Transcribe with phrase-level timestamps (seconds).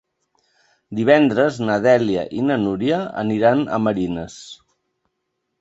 [0.99, 4.43] Divendres na Dèlia i na Núria aniran a Marines.